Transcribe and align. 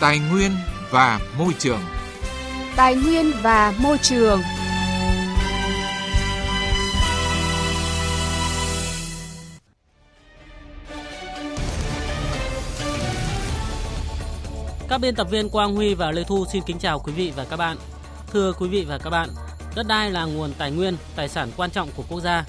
Tài 0.00 0.18
nguyên 0.18 0.52
và 0.90 1.20
môi 1.38 1.54
trường. 1.58 1.80
Tài 2.76 2.94
nguyên 2.94 3.32
và 3.42 3.74
môi 3.78 3.98
trường. 3.98 4.40
Các 14.88 14.98
biên 14.98 15.14
tập 15.14 15.26
viên 15.30 15.48
Quang 15.48 15.74
Huy 15.74 15.94
và 15.94 16.10
Lê 16.10 16.24
Thu 16.24 16.44
xin 16.52 16.62
kính 16.66 16.78
chào 16.78 16.98
quý 16.98 17.12
vị 17.12 17.32
và 17.36 17.44
các 17.44 17.56
bạn. 17.56 17.76
Thưa 18.32 18.52
quý 18.52 18.68
vị 18.68 18.86
và 18.88 18.98
các 18.98 19.10
bạn, 19.10 19.28
đất 19.74 19.86
đai 19.88 20.10
là 20.10 20.24
nguồn 20.24 20.52
tài 20.58 20.70
nguyên, 20.70 20.96
tài 21.16 21.28
sản 21.28 21.50
quan 21.56 21.70
trọng 21.70 21.88
của 21.96 22.04
quốc 22.08 22.20
gia. 22.20 22.44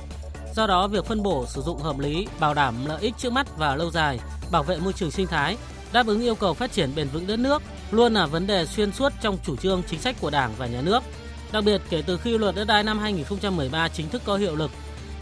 Do 0.56 0.68
đó, 0.68 0.88
việc 0.88 1.06
phân 1.06 1.24
bổ 1.24 1.46
sử 1.48 1.62
dụng 1.62 1.82
hợp 1.82 2.00
lý, 2.00 2.28
bảo 2.40 2.54
đảm 2.54 2.76
lợi 2.86 3.02
ích 3.02 3.14
trước 3.18 3.34
mắt 3.34 3.48
và 3.58 3.76
lâu 3.76 3.92
dài, 3.92 4.20
bảo 4.52 4.64
vệ 4.64 4.78
môi 4.78 4.94
trường 4.94 5.12
sinh 5.12 5.28
thái, 5.28 5.58
đáp 5.94 6.08
ứng 6.08 6.22
yêu 6.22 6.36
cầu 6.36 6.54
phát 6.54 6.72
triển 6.72 6.96
bền 6.96 7.08
vững 7.08 7.28
đất 7.28 7.40
nước 7.40 7.62
luôn 7.92 8.14
là 8.14 8.26
vấn 8.26 8.48
đề 8.48 8.66
xuyên 8.66 8.92
suốt 8.92 9.14
trong 9.22 9.38
chủ 9.46 9.56
trương 9.56 9.84
chính 9.88 10.00
sách 10.00 10.16
của 10.22 10.30
Đảng 10.30 10.52
và 10.58 10.68
Nhà 10.68 10.82
nước. 10.82 11.04
Đặc 11.52 11.64
biệt 11.64 11.82
kể 11.90 12.04
từ 12.06 12.18
khi 12.18 12.38
luật 12.38 12.56
đất 12.56 12.64
đai 12.68 12.84
năm 12.84 13.00
2013 13.00 13.88
chính 13.88 14.10
thức 14.10 14.22
có 14.26 14.38
hiệu 14.38 14.56
lực, 14.56 14.72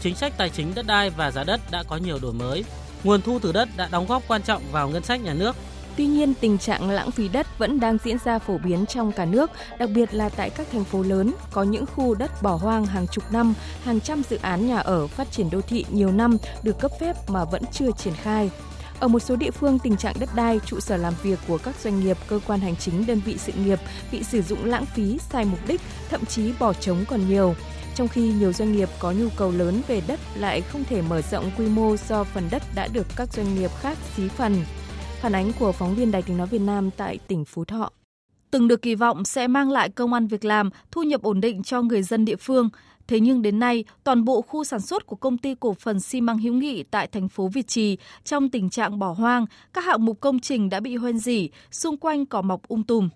chính 0.00 0.14
sách 0.14 0.32
tài 0.36 0.50
chính 0.50 0.74
đất 0.74 0.86
đai 0.86 1.10
và 1.10 1.30
giá 1.30 1.44
đất 1.44 1.60
đã 1.70 1.82
có 1.88 1.96
nhiều 1.96 2.18
đổi 2.22 2.32
mới. 2.32 2.64
Nguồn 3.04 3.22
thu 3.22 3.38
từ 3.42 3.52
đất 3.52 3.68
đã 3.76 3.88
đóng 3.92 4.06
góp 4.06 4.22
quan 4.28 4.42
trọng 4.42 4.62
vào 4.72 4.88
ngân 4.88 5.02
sách 5.02 5.20
nhà 5.20 5.34
nước, 5.34 5.56
Tuy 5.96 6.06
nhiên, 6.06 6.34
tình 6.40 6.58
trạng 6.58 6.90
lãng 6.90 7.10
phí 7.10 7.28
đất 7.28 7.58
vẫn 7.58 7.80
đang 7.80 7.98
diễn 8.04 8.16
ra 8.24 8.38
phổ 8.38 8.58
biến 8.58 8.86
trong 8.86 9.12
cả 9.12 9.24
nước, 9.24 9.50
đặc 9.78 9.90
biệt 9.94 10.14
là 10.14 10.28
tại 10.28 10.50
các 10.50 10.66
thành 10.72 10.84
phố 10.84 11.02
lớn, 11.02 11.34
có 11.50 11.62
những 11.62 11.84
khu 11.86 12.14
đất 12.14 12.42
bỏ 12.42 12.54
hoang 12.54 12.86
hàng 12.86 13.06
chục 13.06 13.24
năm, 13.32 13.54
hàng 13.84 14.00
trăm 14.00 14.22
dự 14.30 14.38
án 14.42 14.66
nhà 14.66 14.78
ở 14.78 15.06
phát 15.06 15.30
triển 15.32 15.50
đô 15.50 15.60
thị 15.60 15.84
nhiều 15.90 16.12
năm 16.12 16.36
được 16.62 16.78
cấp 16.80 16.90
phép 17.00 17.16
mà 17.28 17.44
vẫn 17.44 17.62
chưa 17.72 17.90
triển 17.98 18.14
khai. 18.14 18.50
Ở 19.00 19.08
một 19.08 19.18
số 19.18 19.36
địa 19.36 19.50
phương, 19.50 19.78
tình 19.78 19.96
trạng 19.96 20.14
đất 20.20 20.28
đai, 20.34 20.60
trụ 20.66 20.80
sở 20.80 20.96
làm 20.96 21.14
việc 21.22 21.38
của 21.48 21.58
các 21.58 21.74
doanh 21.80 22.00
nghiệp, 22.00 22.16
cơ 22.28 22.40
quan 22.46 22.60
hành 22.60 22.76
chính, 22.76 23.06
đơn 23.06 23.20
vị 23.24 23.36
sự 23.38 23.52
nghiệp 23.52 23.78
bị 24.12 24.22
sử 24.22 24.42
dụng 24.42 24.64
lãng 24.64 24.86
phí, 24.86 25.18
sai 25.30 25.44
mục 25.44 25.58
đích, 25.66 25.80
thậm 26.10 26.24
chí 26.24 26.52
bỏ 26.58 26.72
trống 26.72 27.04
còn 27.08 27.28
nhiều. 27.28 27.54
Trong 27.94 28.08
khi 28.08 28.32
nhiều 28.32 28.52
doanh 28.52 28.72
nghiệp 28.72 28.88
có 28.98 29.12
nhu 29.12 29.28
cầu 29.36 29.50
lớn 29.50 29.82
về 29.88 30.02
đất 30.06 30.20
lại 30.34 30.60
không 30.60 30.84
thể 30.84 31.02
mở 31.02 31.22
rộng 31.22 31.50
quy 31.58 31.66
mô 31.66 31.96
do 32.08 32.24
phần 32.24 32.48
đất 32.50 32.62
đã 32.74 32.88
được 32.92 33.06
các 33.16 33.32
doanh 33.32 33.54
nghiệp 33.54 33.70
khác 33.80 33.98
xí 34.16 34.28
phần. 34.28 34.64
Phản 35.20 35.32
ánh 35.32 35.52
của 35.58 35.72
phóng 35.72 35.94
viên 35.94 36.10
Đài 36.10 36.22
tiếng 36.22 36.36
nói 36.36 36.46
Việt 36.46 36.60
Nam 36.60 36.90
tại 36.96 37.18
tỉnh 37.28 37.44
Phú 37.44 37.64
Thọ. 37.64 37.90
Từng 38.50 38.68
được 38.68 38.82
kỳ 38.82 38.94
vọng 38.94 39.24
sẽ 39.24 39.48
mang 39.48 39.70
lại 39.70 39.88
công 39.88 40.12
an 40.12 40.26
việc 40.26 40.44
làm, 40.44 40.70
thu 40.90 41.02
nhập 41.02 41.22
ổn 41.22 41.40
định 41.40 41.62
cho 41.62 41.82
người 41.82 42.02
dân 42.02 42.24
địa 42.24 42.36
phương, 42.36 42.68
Thế 43.10 43.20
nhưng 43.20 43.42
đến 43.42 43.58
nay, 43.58 43.84
toàn 44.04 44.24
bộ 44.24 44.42
khu 44.42 44.64
sản 44.64 44.80
xuất 44.80 45.06
của 45.06 45.16
công 45.16 45.38
ty 45.38 45.54
cổ 45.60 45.74
phần 45.74 46.00
xi 46.00 46.20
măng 46.20 46.38
Hữu 46.38 46.54
Nghị 46.54 46.82
tại 46.82 47.06
thành 47.06 47.28
phố 47.28 47.48
Việt 47.48 47.66
Trì 47.68 47.98
trong 48.24 48.48
tình 48.48 48.70
trạng 48.70 48.98
bỏ 48.98 49.12
hoang, 49.12 49.46
các 49.72 49.84
hạng 49.84 50.04
mục 50.04 50.20
công 50.20 50.38
trình 50.38 50.70
đã 50.70 50.80
bị 50.80 50.96
hoen 50.96 51.18
dỉ, 51.18 51.48
xung 51.70 51.96
quanh 51.96 52.26
cỏ 52.26 52.42
mọc 52.42 52.68
um 52.68 52.82
tùm. 52.82 53.08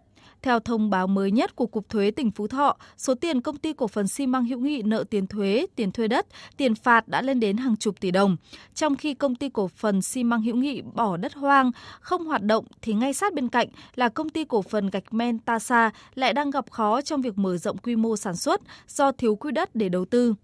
Theo 0.45 0.61
thông 0.61 0.91
báo 0.91 1.07
mới 1.07 1.31
nhất 1.31 1.57
của 1.57 1.67
Cục 1.67 1.89
Thuế 1.89 2.11
tỉnh 2.11 2.31
Phú 2.31 2.47
Thọ, 2.47 2.77
số 2.97 3.15
tiền 3.15 3.41
công 3.41 3.57
ty 3.57 3.73
cổ 3.73 3.89
phần 3.89 4.09
xi 4.09 4.27
măng 4.27 4.45
hữu 4.45 4.59
nghị 4.59 4.83
nợ 4.83 5.05
tiền 5.11 5.27
thuế, 5.27 5.67
tiền 5.77 5.93
thuê 5.93 6.09
đất, 6.09 6.27
tiền 6.57 6.75
phạt 6.75 7.09
đã 7.09 7.23
lên 7.23 7.41
đến 7.41 7.57
hàng 7.57 7.77
chục 7.77 8.01
tỷ 8.01 8.11
đồng. 8.11 8.37
Trong 8.75 8.97
khi 8.97 9.15
công 9.15 9.35
ty 9.35 9.49
cổ 9.49 9.69
phần 9.69 10.03
xi 10.03 10.25
măng 10.25 10.43
hữu 10.43 10.57
nghị 10.57 10.83
bỏ 10.83 11.17
đất 11.17 11.35
hoang, 11.35 11.71
không 12.01 12.25
hoạt 12.25 12.43
động 12.43 12.65
thì 12.83 12.95
ngay 12.95 13.15
sát 13.15 13.35
bên 13.35 13.49
cạnh 13.49 13.69
là 13.95 14.09
công 14.09 14.29
ty 14.29 14.45
cổ 14.45 14.63
phần 14.63 14.91
gạch 14.91 15.15
men 15.15 15.39
Tasa 15.39 15.91
lại 16.15 16.33
đang 16.33 16.51
gặp 16.51 16.71
khó 16.71 17.01
trong 17.01 17.23
việc 17.23 17.39
mở 17.39 17.57
rộng 17.57 17.79
quy 17.79 17.97
mô 17.97 18.17
sản 18.17 18.37
xuất 18.37 18.61
do 18.89 19.13
thiếu 19.13 19.37
quỹ 19.37 19.53
đất 19.53 19.75
để 19.75 19.89
đầu 19.89 20.05
tư. 20.05 20.35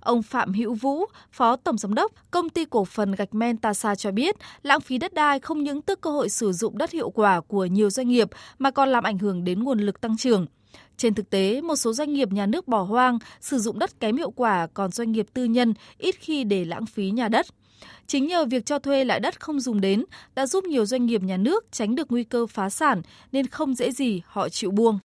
Ông 0.00 0.22
Phạm 0.22 0.52
Hữu 0.52 0.74
Vũ, 0.74 1.04
Phó 1.32 1.56
Tổng 1.56 1.78
Giám 1.78 1.94
đốc 1.94 2.12
Công 2.30 2.48
ty 2.48 2.64
Cổ 2.64 2.84
phần 2.84 3.12
Gạch 3.12 3.34
Men 3.34 3.56
Tasa 3.56 3.94
cho 3.94 4.10
biết, 4.10 4.36
lãng 4.62 4.80
phí 4.80 4.98
đất 4.98 5.14
đai 5.14 5.40
không 5.40 5.64
những 5.64 5.82
tức 5.82 6.00
cơ 6.00 6.10
hội 6.10 6.28
sử 6.28 6.52
dụng 6.52 6.78
đất 6.78 6.90
hiệu 6.90 7.10
quả 7.10 7.40
của 7.40 7.64
nhiều 7.64 7.90
doanh 7.90 8.08
nghiệp 8.08 8.28
mà 8.58 8.70
còn 8.70 8.88
làm 8.88 9.04
ảnh 9.04 9.18
hưởng 9.18 9.44
đến 9.44 9.64
nguồn 9.64 9.80
lực 9.80 10.00
tăng 10.00 10.16
trưởng. 10.16 10.46
Trên 10.96 11.14
thực 11.14 11.30
tế, 11.30 11.60
một 11.60 11.76
số 11.76 11.92
doanh 11.92 12.12
nghiệp 12.12 12.32
nhà 12.32 12.46
nước 12.46 12.68
bỏ 12.68 12.82
hoang, 12.82 13.18
sử 13.40 13.58
dụng 13.58 13.78
đất 13.78 14.00
kém 14.00 14.16
hiệu 14.16 14.30
quả, 14.30 14.66
còn 14.74 14.90
doanh 14.90 15.12
nghiệp 15.12 15.26
tư 15.32 15.44
nhân 15.44 15.74
ít 15.98 16.14
khi 16.20 16.44
để 16.44 16.64
lãng 16.64 16.86
phí 16.86 17.10
nhà 17.10 17.28
đất. 17.28 17.46
Chính 18.06 18.26
nhờ 18.26 18.44
việc 18.44 18.66
cho 18.66 18.78
thuê 18.78 19.04
lại 19.04 19.20
đất 19.20 19.40
không 19.40 19.60
dùng 19.60 19.80
đến 19.80 20.04
đã 20.34 20.46
giúp 20.46 20.64
nhiều 20.64 20.86
doanh 20.86 21.06
nghiệp 21.06 21.22
nhà 21.22 21.36
nước 21.36 21.64
tránh 21.72 21.94
được 21.94 22.06
nguy 22.10 22.24
cơ 22.24 22.46
phá 22.46 22.70
sản 22.70 23.02
nên 23.32 23.46
không 23.46 23.74
dễ 23.74 23.90
gì 23.92 24.22
họ 24.26 24.48
chịu 24.48 24.70
buông. 24.70 24.98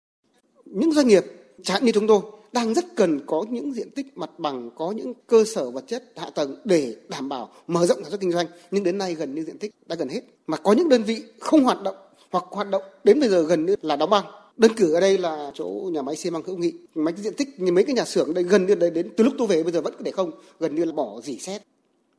Những 0.65 0.93
doanh 0.93 1.09
nghiệp 1.09 1.23
chẳng 1.63 1.85
như 1.85 1.93
chúng 1.93 2.07
tôi 2.07 2.23
đang 2.53 2.75
rất 2.75 2.97
cần 2.97 3.21
có 3.27 3.45
những 3.51 3.75
diện 3.75 3.91
tích 3.91 4.07
mặt 4.19 4.31
bằng, 4.39 4.71
có 4.77 4.91
những 4.91 5.13
cơ 5.27 5.45
sở 5.45 5.71
vật 5.71 5.85
chất, 5.87 6.13
hạ 6.17 6.31
tầng 6.35 6.57
để 6.65 6.97
đảm 7.09 7.29
bảo 7.29 7.51
mở 7.67 7.87
rộng 7.87 7.99
sản 8.03 8.11
xuất 8.11 8.21
kinh 8.21 8.33
doanh. 8.33 8.47
Nhưng 8.71 8.85
đến 8.85 8.99
nay 8.99 9.15
gần 9.15 9.35
như 9.35 9.45
diện 9.45 9.59
tích 9.59 9.75
đã 9.87 9.97
gần 9.97 10.09
hết. 10.09 10.21
Mà 10.47 10.57
có 10.57 10.73
những 10.73 10.89
đơn 10.89 11.03
vị 11.03 11.23
không 11.39 11.65
hoạt 11.65 11.83
động 11.83 11.97
hoặc 12.31 12.45
hoạt 12.51 12.71
động 12.71 12.83
đến 13.05 13.21
bây 13.21 13.29
giờ 13.29 13.43
gần 13.43 13.67
như 13.67 13.77
là 13.83 13.97
đóng 13.97 14.11
băng. 14.11 14.25
Đơn 14.57 14.73
cử 14.77 14.95
ở 14.95 15.01
đây 15.01 15.19
là 15.19 15.51
chỗ 15.55 15.67
nhà 15.93 16.03
máy 16.03 16.17
xi 16.17 16.31
măng 16.31 16.43
hữu 16.43 16.57
nghị, 16.57 16.73
mấy 16.95 17.13
cái 17.13 17.23
diện 17.23 17.35
tích 17.35 17.49
như 17.61 17.73
mấy 17.73 17.85
cái 17.85 17.95
nhà 17.95 18.05
xưởng 18.05 18.35
đây 18.35 18.45
gần 18.45 18.67
như 18.67 18.75
đây 18.75 18.91
đến 18.91 19.11
từ 19.17 19.25
lúc 19.25 19.35
tôi 19.39 19.47
về 19.47 19.63
bây 19.63 19.73
giờ 19.73 19.81
vẫn 19.81 19.95
để 19.99 20.11
không, 20.11 20.31
gần 20.61 20.75
như 20.75 20.85
là 20.85 20.93
bỏ 20.93 21.21
dỉ 21.25 21.39
xét. 21.39 21.63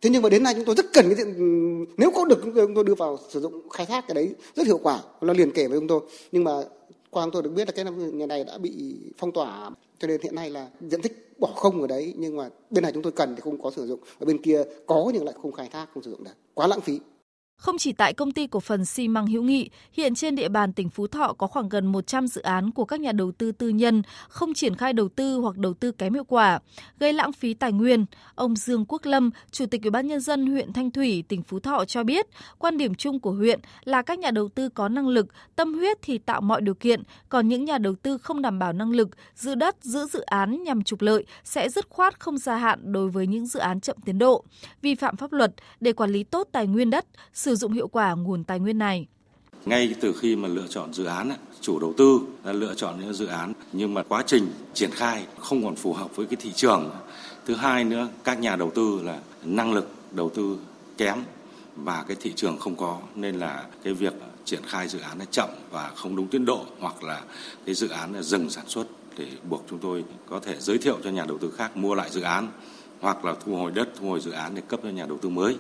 Thế 0.02 0.10
nhưng 0.10 0.22
mà 0.22 0.30
đến 0.30 0.44
nay 0.44 0.54
chúng 0.54 0.66
tôi 0.66 0.76
rất 0.76 0.94
cần 0.94 1.06
cái 1.06 1.16
diện 1.16 1.86
nếu 1.98 2.12
có 2.12 2.26
được 2.26 2.40
chúng 2.44 2.76
tôi 2.76 2.84
đưa 2.84 2.96
vào 2.96 3.20
sử 3.30 3.42
dụng 3.42 3.70
khai 3.70 3.86
thác 3.86 4.08
cái 4.08 4.16
đấy 4.16 4.30
rất 4.56 4.68
hiệu 4.68 4.80
quả, 4.84 5.00
nó 5.22 5.34
liền 5.34 5.52
kể 5.52 5.68
với 5.68 5.80
chúng 5.80 5.88
tôi. 5.88 6.02
Nhưng 6.32 6.44
mà 6.44 6.52
qua 7.10 7.26
chúng 7.26 7.32
tôi 7.32 7.44
được 7.44 7.50
biết 7.50 7.68
là 7.68 7.72
cái 7.72 7.86
nhà 8.14 8.26
này 8.26 8.44
đã 8.44 8.58
bị 8.58 8.96
phong 9.18 9.32
tỏa 9.32 9.70
cho 10.04 10.08
nên 10.08 10.22
hiện 10.22 10.36
nay 10.36 10.50
là 10.50 10.70
diện 10.90 11.02
tích 11.02 11.40
bỏ 11.40 11.48
không 11.56 11.82
ở 11.82 11.88
đấy, 11.88 12.14
nhưng 12.18 12.38
mà 12.38 12.50
bên 12.70 12.82
này 12.82 12.92
chúng 12.92 13.04
tôi 13.04 13.12
cần 13.12 13.36
thì 13.36 13.42
không 13.42 13.62
có 13.62 13.72
sử 13.72 13.88
dụng. 13.88 14.00
Ở 14.20 14.26
bên 14.26 14.42
kia 14.42 14.64
có 14.86 15.12
nhưng 15.14 15.26
lại 15.26 15.36
không 15.42 15.52
khai 15.52 15.70
thác, 15.72 15.88
không 15.94 16.04
sử 16.04 16.12
dụng 16.12 16.24
được. 16.24 16.32
Quá 16.54 16.68
lãng 16.68 16.82
phí 16.82 17.00
không 17.58 17.78
chỉ 17.78 17.94
tại 17.94 18.14
công 18.14 18.32
ty 18.32 18.48
cổ 18.48 18.60
phần 18.60 18.86
xi 18.86 19.08
măng 19.08 19.28
hữu 19.28 19.44
nghị, 19.44 19.70
hiện 19.94 20.16
trên 20.16 20.36
địa 20.36 20.50
bàn 20.50 20.74
tỉnh 20.74 20.90
Phú 20.90 21.08
Thọ 21.08 21.34
có 21.38 21.48
khoảng 21.48 21.70
gần 21.70 21.86
100 21.86 22.28
dự 22.28 22.42
án 22.42 22.72
của 22.72 22.86
các 22.86 23.00
nhà 23.00 23.12
đầu 23.12 23.32
tư 23.32 23.52
tư 23.52 23.70
nhân 23.70 24.02
không 24.30 24.54
triển 24.54 24.76
khai 24.76 24.94
đầu 24.94 25.10
tư 25.10 25.38
hoặc 25.38 25.58
đầu 25.58 25.74
tư 25.74 25.92
kém 25.92 26.14
hiệu 26.14 26.24
quả, 26.24 26.60
gây 27.00 27.14
lãng 27.14 27.32
phí 27.32 27.54
tài 27.54 27.72
nguyên. 27.72 28.06
Ông 28.36 28.56
Dương 28.56 28.86
Quốc 28.86 29.06
Lâm, 29.06 29.30
Chủ 29.52 29.66
tịch 29.66 29.82
Ủy 29.82 29.92
ban 29.92 30.08
nhân 30.08 30.20
dân 30.20 30.48
huyện 30.48 30.74
Thanh 30.74 30.92
Thủy, 30.92 31.24
tỉnh 31.28 31.44
Phú 31.44 31.60
Thọ 31.60 31.86
cho 31.86 32.04
biết, 32.04 32.28
quan 32.58 32.78
điểm 32.78 32.96
chung 32.96 33.20
của 33.20 33.32
huyện 33.32 33.60
là 33.84 34.02
các 34.02 34.20
nhà 34.20 34.32
đầu 34.32 34.50
tư 34.50 34.70
có 34.70 34.90
năng 34.90 35.08
lực, 35.08 35.28
tâm 35.56 35.74
huyết 35.74 35.98
thì 36.02 36.18
tạo 36.18 36.42
mọi 36.42 36.62
điều 36.62 36.74
kiện, 36.74 37.04
còn 37.30 37.48
những 37.48 37.66
nhà 37.66 37.78
đầu 37.78 37.96
tư 37.96 38.18
không 38.18 38.42
đảm 38.42 38.60
bảo 38.60 38.74
năng 38.74 38.92
lực, 38.92 39.10
giữ 39.36 39.56
đất, 39.56 39.76
giữ 39.82 40.06
dự 40.06 40.22
án 40.22 40.64
nhằm 40.64 40.84
trục 40.84 41.02
lợi 41.02 41.26
sẽ 41.44 41.70
dứt 41.70 41.90
khoát 41.90 42.20
không 42.20 42.38
gia 42.38 42.56
hạn 42.56 42.92
đối 42.94 43.10
với 43.10 43.28
những 43.28 43.46
dự 43.46 43.60
án 43.60 43.82
chậm 43.82 43.98
tiến 44.06 44.20
độ, 44.20 44.44
vi 44.82 44.96
phạm 44.96 45.18
pháp 45.18 45.34
luật 45.34 45.52
để 45.80 45.94
quản 45.94 46.10
lý 46.10 46.24
tốt 46.24 46.48
tài 46.52 46.68
nguyên 46.68 46.90
đất, 46.90 47.06
sử 47.44 47.56
dụng 47.56 47.74
hiệu 47.74 47.88
quả 47.88 48.14
nguồn 48.14 48.44
tài 48.44 48.60
nguyên 48.60 48.78
này. 48.78 49.08
Ngay 49.66 49.96
từ 50.02 50.14
khi 50.20 50.36
mà 50.36 50.48
lựa 50.48 50.68
chọn 50.70 50.94
dự 50.94 51.06
án, 51.06 51.32
chủ 51.62 51.80
đầu 51.80 51.94
tư 51.98 52.20
đã 52.44 52.52
lựa 52.52 52.74
chọn 52.76 53.00
những 53.00 53.14
dự 53.14 53.26
án 53.26 53.54
nhưng 53.74 53.94
mà 53.94 54.04
quá 54.04 54.24
trình 54.28 54.48
triển 54.74 54.92
khai 54.92 55.26
không 55.40 55.64
còn 55.64 55.76
phù 55.76 55.94
hợp 55.94 56.16
với 56.16 56.26
cái 56.26 56.38
thị 56.42 56.52
trường. 56.56 56.92
Thứ 57.46 57.56
hai 57.56 57.84
nữa, 57.84 58.08
các 58.24 58.40
nhà 58.40 58.56
đầu 58.56 58.72
tư 58.76 59.00
là 59.04 59.20
năng 59.44 59.74
lực 59.74 59.92
đầu 60.12 60.30
tư 60.30 60.58
kém 60.98 61.18
và 61.76 62.04
cái 62.08 62.18
thị 62.20 62.34
trường 62.36 62.58
không 62.58 62.76
có 62.76 63.00
nên 63.16 63.40
là 63.40 63.66
cái 63.84 63.94
việc 63.94 64.14
triển 64.46 64.62
khai 64.68 64.88
dự 64.88 65.00
án 65.00 65.20
nó 65.20 65.26
chậm 65.32 65.50
và 65.72 65.92
không 65.96 66.16
đúng 66.16 66.28
tiến 66.28 66.46
độ 66.46 66.66
hoặc 66.80 67.04
là 67.04 67.22
cái 67.66 67.76
dự 67.76 67.90
án 67.90 68.24
dừng 68.24 68.50
sản 68.50 68.66
xuất 68.68 68.88
để 69.18 69.28
buộc 69.50 69.66
chúng 69.70 69.80
tôi 69.80 70.04
có 70.30 70.40
thể 70.40 70.56
giới 70.60 70.78
thiệu 70.78 70.98
cho 71.04 71.10
nhà 71.10 71.26
đầu 71.28 71.38
tư 71.38 71.54
khác 71.58 71.78
mua 71.78 71.96
lại 71.96 72.10
dự 72.12 72.22
án 72.22 72.48
hoặc 73.04 73.26
là 73.26 73.36
thu 73.46 73.56
hồi 73.56 73.72
đất, 73.72 73.90
thu 74.00 74.10
hồi 74.10 74.20
dự 74.20 74.32
án 74.32 74.56
để 74.56 74.62
cấp 74.68 74.80
cho 74.84 74.90
nhà 74.90 75.06
đầu 75.06 75.18
tư 75.18 75.30
mới. 75.30 75.58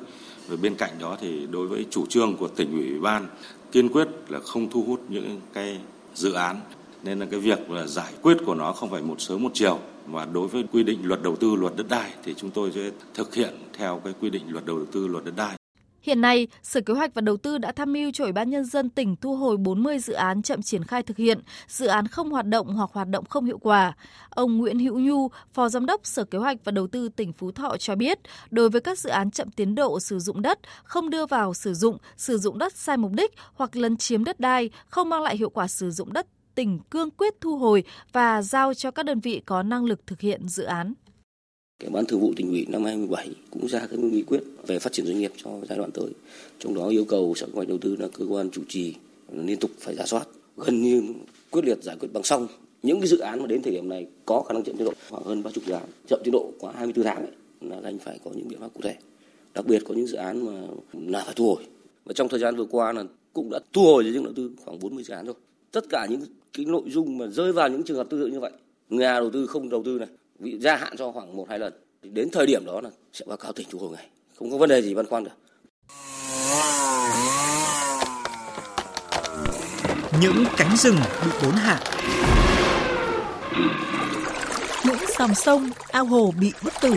Và 0.47 0.55
bên 0.61 0.75
cạnh 0.75 0.91
đó 0.99 1.17
thì 1.21 1.47
đối 1.51 1.67
với 1.67 1.85
chủ 1.89 2.05
trương 2.05 2.37
của 2.37 2.47
tỉnh 2.47 2.71
ủy 2.71 2.99
ban, 2.99 3.27
kiên 3.71 3.89
quyết 3.89 4.07
là 4.27 4.39
không 4.39 4.69
thu 4.69 4.83
hút 4.83 5.01
những 5.09 5.41
cái 5.53 5.79
dự 6.15 6.33
án. 6.33 6.59
Nên 7.03 7.19
là 7.19 7.25
cái 7.31 7.39
việc 7.39 7.69
là 7.69 7.87
giải 7.87 8.13
quyết 8.21 8.37
của 8.45 8.55
nó 8.55 8.73
không 8.73 8.89
phải 8.89 9.01
một 9.01 9.21
sớm 9.21 9.43
một 9.43 9.51
chiều. 9.53 9.79
Và 10.07 10.25
đối 10.25 10.47
với 10.47 10.63
quy 10.71 10.83
định 10.83 10.99
luật 11.03 11.21
đầu 11.21 11.35
tư, 11.35 11.55
luật 11.55 11.73
đất 11.75 11.85
đai 11.89 12.13
thì 12.23 12.33
chúng 12.33 12.49
tôi 12.49 12.71
sẽ 12.75 12.91
thực 13.13 13.35
hiện 13.35 13.53
theo 13.73 14.01
cái 14.03 14.13
quy 14.21 14.29
định 14.29 14.43
luật 14.47 14.65
đầu 14.65 14.85
tư, 14.91 15.07
luật 15.07 15.25
đất 15.25 15.33
đai. 15.35 15.55
Hiện 16.03 16.21
nay, 16.21 16.47
Sở 16.63 16.81
Kế 16.81 16.93
hoạch 16.93 17.13
và 17.13 17.21
Đầu 17.21 17.37
tư 17.37 17.57
đã 17.57 17.71
tham 17.71 17.93
mưu 17.93 18.11
cho 18.13 18.23
Ủy 18.23 18.31
ban 18.31 18.49
Nhân 18.49 18.65
dân 18.65 18.89
tỉnh 18.89 19.15
thu 19.15 19.35
hồi 19.35 19.57
40 19.57 19.99
dự 19.99 20.13
án 20.13 20.41
chậm 20.41 20.61
triển 20.61 20.83
khai 20.83 21.03
thực 21.03 21.17
hiện, 21.17 21.39
dự 21.67 21.87
án 21.87 22.07
không 22.07 22.31
hoạt 22.31 22.45
động 22.45 22.67
hoặc 22.67 22.89
hoạt 22.93 23.07
động 23.07 23.25
không 23.25 23.45
hiệu 23.45 23.57
quả. 23.57 23.93
Ông 24.29 24.57
Nguyễn 24.57 24.79
Hữu 24.79 24.99
Nhu, 24.99 25.27
Phó 25.53 25.69
Giám 25.69 25.85
đốc 25.85 26.01
Sở 26.03 26.23
Kế 26.23 26.37
hoạch 26.37 26.57
và 26.63 26.71
Đầu 26.71 26.87
tư 26.87 27.09
tỉnh 27.09 27.33
Phú 27.33 27.51
Thọ 27.51 27.77
cho 27.77 27.95
biết, 27.95 28.19
đối 28.51 28.69
với 28.69 28.81
các 28.81 28.99
dự 28.99 29.09
án 29.09 29.31
chậm 29.31 29.51
tiến 29.51 29.75
độ 29.75 29.99
sử 29.99 30.19
dụng 30.19 30.41
đất, 30.41 30.59
không 30.83 31.09
đưa 31.09 31.25
vào 31.25 31.53
sử 31.53 31.73
dụng, 31.73 31.97
sử 32.17 32.37
dụng 32.37 32.57
đất 32.57 32.75
sai 32.75 32.97
mục 32.97 33.11
đích 33.11 33.31
hoặc 33.53 33.75
lấn 33.75 33.97
chiếm 33.97 34.23
đất 34.23 34.39
đai, 34.39 34.69
không 34.87 35.09
mang 35.09 35.21
lại 35.21 35.37
hiệu 35.37 35.49
quả 35.49 35.67
sử 35.67 35.91
dụng 35.91 36.13
đất, 36.13 36.27
tỉnh 36.55 36.79
cương 36.89 37.11
quyết 37.11 37.33
thu 37.41 37.57
hồi 37.57 37.83
và 38.11 38.41
giao 38.41 38.73
cho 38.73 38.91
các 38.91 39.05
đơn 39.05 39.19
vị 39.19 39.41
có 39.45 39.63
năng 39.63 39.85
lực 39.85 40.07
thực 40.07 40.19
hiện 40.19 40.47
dự 40.47 40.63
án. 40.63 40.93
Cái 41.83 41.89
ban 41.89 42.05
thường 42.05 42.19
vụ 42.19 42.33
tỉnh 42.35 42.49
ủy 42.49 42.65
năm 42.69 42.83
2017 42.83 43.29
cũng 43.51 43.67
ra 43.67 43.87
cái 43.87 43.99
nghị 43.99 44.21
quyết 44.21 44.43
về 44.67 44.79
phát 44.79 44.93
triển 44.93 45.05
doanh 45.05 45.19
nghiệp 45.19 45.31
cho 45.43 45.51
giai 45.69 45.77
đoạn 45.77 45.91
tới. 45.91 46.09
Trong 46.59 46.75
đó 46.75 46.87
yêu 46.87 47.05
cầu 47.05 47.33
Sở 47.35 47.45
Kế 47.45 47.51
hoạch 47.55 47.67
Đầu 47.67 47.77
tư 47.77 47.95
là 47.99 48.07
cơ 48.07 48.25
quan 48.25 48.49
chủ 48.51 48.61
trì 48.67 48.93
liên 49.33 49.59
tục 49.59 49.71
phải 49.79 49.95
giả 49.95 50.05
soát, 50.05 50.27
gần 50.57 50.81
như 50.81 51.03
quyết 51.51 51.65
liệt 51.65 51.83
giải 51.83 51.95
quyết 51.99 52.07
bằng 52.13 52.23
xong 52.23 52.47
những 52.83 52.99
cái 52.99 53.07
dự 53.07 53.17
án 53.17 53.39
mà 53.39 53.47
đến 53.47 53.61
thời 53.61 53.73
điểm 53.73 53.89
này 53.89 54.07
có 54.25 54.41
khả 54.41 54.53
năng 54.53 54.63
chậm 54.63 54.77
tiến 54.77 54.85
độ 54.85 54.93
khoảng 55.09 55.23
hơn 55.23 55.43
30 55.43 55.63
dự 55.65 55.73
án 55.73 55.83
chậm 56.07 56.19
tiến 56.23 56.31
độ 56.31 56.51
quá 56.59 56.73
24 56.75 57.05
tháng 57.05 57.17
ấy, 57.17 57.31
là 57.61 57.79
anh 57.83 57.99
phải 57.99 58.19
có 58.25 58.31
những 58.35 58.47
biện 58.47 58.59
pháp 58.59 58.73
cụ 58.73 58.81
thể. 58.83 58.95
Đặc 59.53 59.65
biệt 59.65 59.83
có 59.85 59.93
những 59.93 60.07
dự 60.07 60.17
án 60.17 60.45
mà 60.45 60.61
là 60.93 61.23
phải 61.25 61.33
thu 61.35 61.45
hồi. 61.45 61.63
Và 62.05 62.13
trong 62.13 62.29
thời 62.29 62.39
gian 62.39 62.55
vừa 62.55 62.65
qua 62.65 62.93
là 62.93 63.03
cũng 63.33 63.49
đã 63.49 63.59
thu 63.73 63.83
hồi 63.83 64.03
giấy 64.03 64.13
chứng 64.13 64.23
đầu 64.23 64.33
tư 64.35 64.51
khoảng 64.65 64.79
40 64.79 65.03
dự 65.03 65.13
án 65.13 65.25
rồi. 65.25 65.35
Tất 65.71 65.85
cả 65.89 66.07
những 66.09 66.21
cái 66.53 66.65
nội 66.65 66.83
dung 66.87 67.17
mà 67.17 67.27
rơi 67.27 67.53
vào 67.53 67.69
những 67.69 67.83
trường 67.83 67.97
hợp 67.97 68.09
tương 68.09 68.19
tự 68.19 68.27
như 68.27 68.39
vậy, 68.39 68.51
nhà 68.89 69.19
đầu 69.19 69.29
tư 69.29 69.45
không 69.45 69.69
đầu 69.69 69.83
tư 69.85 69.99
này, 69.99 70.07
bị 70.43 70.57
gia 70.59 70.75
hạn 70.75 70.97
cho 70.97 71.11
khoảng 71.11 71.37
một 71.37 71.45
hai 71.49 71.59
lần, 71.59 71.73
thì 72.03 72.09
đến 72.09 72.29
thời 72.31 72.45
điểm 72.45 72.65
đó 72.65 72.81
là 72.81 72.89
sẽ 73.13 73.25
báo 73.27 73.37
cáo 73.37 73.53
tỉnh 73.53 73.67
thu 73.71 73.79
hồi 73.79 73.89
ngay, 73.91 74.07
không 74.39 74.51
có 74.51 74.57
vấn 74.57 74.69
đề 74.69 74.81
gì 74.81 74.93
băn 74.95 75.05
khoăn 75.05 75.23
được. 75.23 75.31
Những 80.21 80.45
cánh 80.57 80.77
rừng 80.77 80.95
bị 81.25 81.31
đốn 81.41 81.51
hạ 81.51 81.79
những 84.85 84.97
dòng 85.19 85.35
sông, 85.35 85.69
ao 85.91 86.05
hồ 86.05 86.33
bị 86.39 86.51
bức 86.63 86.73
tử. 86.81 86.95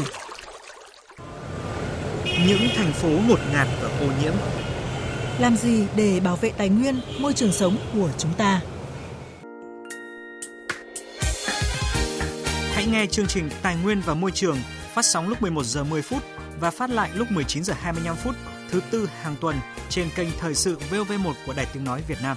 Những 2.49 2.69
thành 2.77 2.93
phố 2.93 3.09
ngột 3.29 3.41
ngạt 3.53 3.69
và 3.83 3.89
ô 4.01 4.07
nhiễm. 4.23 4.33
Làm 5.41 5.57
gì 5.57 5.87
để 5.97 6.21
bảo 6.21 6.37
vệ 6.37 6.53
tài 6.57 6.69
nguyên, 6.69 7.01
môi 7.19 7.33
trường 7.33 7.53
sống 7.53 7.77
của 7.95 8.09
chúng 8.19 8.33
ta? 8.39 8.61
Hãy 12.87 12.93
nghe 12.93 13.07
chương 13.07 13.27
trình 13.27 13.49
Tài 13.63 13.77
nguyên 13.83 14.01
và 14.01 14.15
Môi 14.15 14.31
trường 14.31 14.57
phát 14.95 15.05
sóng 15.05 15.29
lúc 15.29 15.43
11 15.43 15.65
giờ 15.65 15.85
10 15.85 16.03
phút 16.03 16.23
và 16.61 16.71
phát 16.71 16.91
lại 16.91 17.11
lúc 17.15 17.31
19 17.31 17.65
giờ 17.65 17.75
25 17.77 18.17
phút 18.17 18.35
thứ 18.71 18.81
tư 18.91 19.07
hàng 19.23 19.35
tuần 19.41 19.57
trên 19.89 20.09
kênh 20.17 20.29
Thời 20.39 20.55
sự 20.55 20.77
VV1 20.91 21.33
của 21.47 21.53
Đài 21.57 21.67
Tiếng 21.73 21.85
nói 21.85 22.03
Việt 22.09 22.19
Nam. 22.23 22.37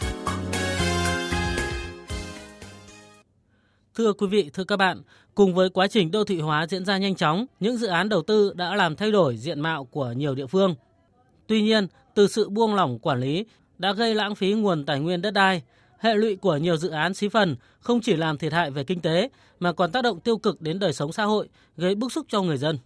Thưa 3.96 4.14
quý 4.14 4.28
vị, 4.28 4.50
thưa 4.54 4.64
các 4.64 4.78
bạn, 4.78 5.02
cùng 5.36 5.56
với 5.56 5.70
quá 5.70 5.88
trình 5.88 6.12
đô 6.12 6.24
thị 6.24 6.40
hóa 6.40 6.68
diễn 6.68 6.86
ra 6.86 6.98
nhanh 6.98 7.16
chóng, 7.16 7.46
những 7.60 7.78
dự 7.78 7.88
án 7.88 8.10
đầu 8.10 8.22
tư 8.22 8.54
đã 8.56 8.76
làm 8.76 8.96
thay 8.96 9.12
đổi 9.12 9.38
diện 9.38 9.60
mạo 9.60 9.86
của 9.86 10.12
nhiều 10.12 10.36
địa 10.36 10.48
phương. 10.48 10.76
Tuy 11.48 11.62
nhiên, 11.62 11.88
từ 12.16 12.28
sự 12.28 12.50
buông 12.50 12.76
lỏng 12.76 13.00
quản 13.00 13.20
lý 13.20 13.46
đã 13.78 13.94
gây 13.94 14.16
lãng 14.16 14.36
phí 14.36 14.54
nguồn 14.54 14.86
tài 14.86 15.00
nguyên 15.00 15.22
đất 15.22 15.32
đai, 15.32 15.62
hệ 16.00 16.16
lụy 16.16 16.36
của 16.36 16.58
nhiều 16.58 16.78
dự 16.78 16.90
án 16.90 17.14
xí 17.14 17.30
phần 17.30 17.56
không 17.80 18.02
chỉ 18.02 18.16
làm 18.16 18.38
thiệt 18.38 18.54
hại 18.54 18.72
về 18.72 18.84
kinh 18.84 19.02
tế 19.02 19.30
mà 19.60 19.74
còn 19.74 19.92
tác 19.92 20.02
động 20.02 20.20
tiêu 20.20 20.38
cực 20.38 20.62
đến 20.62 20.80
đời 20.80 20.94
sống 20.94 21.12
xã 21.12 21.24
hội, 21.24 21.50
gây 21.78 21.96
bức 21.96 22.12
xúc 22.12 22.26
cho 22.30 22.42
người 22.42 22.58
dân. 22.58 22.78